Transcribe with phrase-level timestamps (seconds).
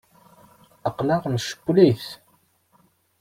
[0.89, 2.05] Aql-aɣ ncewwel-it.